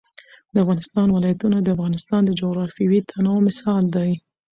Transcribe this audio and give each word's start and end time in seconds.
د 0.53 0.55
افغانستان 0.63 1.07
ولايتونه 1.11 1.57
د 1.61 1.67
افغانستان 1.75 2.21
د 2.25 2.31
جغرافیوي 2.41 2.99
تنوع 3.11 3.39
مثال 3.47 3.83
دی. 3.95 4.11